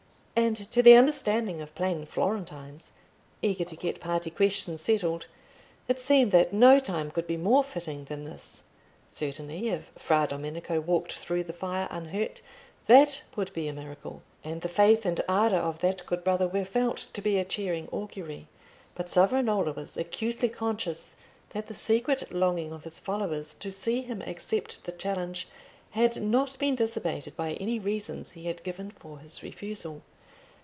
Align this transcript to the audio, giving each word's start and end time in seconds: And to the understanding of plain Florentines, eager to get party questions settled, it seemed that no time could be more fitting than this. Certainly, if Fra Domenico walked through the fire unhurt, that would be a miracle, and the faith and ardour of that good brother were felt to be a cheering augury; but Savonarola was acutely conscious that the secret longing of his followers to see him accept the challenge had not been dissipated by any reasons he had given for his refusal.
And 0.33 0.57
to 0.71 0.81
the 0.81 0.95
understanding 0.95 1.61
of 1.61 1.75
plain 1.75 2.03
Florentines, 2.03 2.91
eager 3.43 3.63
to 3.63 3.75
get 3.75 4.01
party 4.01 4.31
questions 4.31 4.81
settled, 4.81 5.27
it 5.87 6.01
seemed 6.01 6.31
that 6.31 6.51
no 6.51 6.79
time 6.79 7.11
could 7.11 7.27
be 7.27 7.37
more 7.37 7.63
fitting 7.63 8.05
than 8.05 8.23
this. 8.25 8.63
Certainly, 9.07 9.69
if 9.69 9.91
Fra 9.99 10.25
Domenico 10.27 10.79
walked 10.81 11.13
through 11.13 11.43
the 11.43 11.53
fire 11.53 11.87
unhurt, 11.91 12.41
that 12.87 13.21
would 13.35 13.53
be 13.53 13.67
a 13.67 13.73
miracle, 13.73 14.23
and 14.43 14.61
the 14.61 14.67
faith 14.67 15.05
and 15.05 15.21
ardour 15.29 15.59
of 15.59 15.77
that 15.79 16.07
good 16.07 16.23
brother 16.23 16.47
were 16.47 16.65
felt 16.65 17.07
to 17.13 17.21
be 17.21 17.37
a 17.37 17.45
cheering 17.45 17.87
augury; 17.91 18.47
but 18.95 19.11
Savonarola 19.11 19.73
was 19.73 19.95
acutely 19.95 20.49
conscious 20.49 21.05
that 21.51 21.67
the 21.67 21.75
secret 21.75 22.31
longing 22.33 22.73
of 22.73 22.83
his 22.83 22.99
followers 22.99 23.53
to 23.53 23.69
see 23.69 24.01
him 24.01 24.23
accept 24.23 24.83
the 24.85 24.91
challenge 24.91 25.47
had 25.91 26.19
not 26.21 26.57
been 26.57 26.73
dissipated 26.73 27.35
by 27.35 27.53
any 27.53 27.77
reasons 27.77 28.31
he 28.31 28.45
had 28.45 28.63
given 28.63 28.89
for 28.89 29.19
his 29.19 29.43
refusal. 29.43 30.01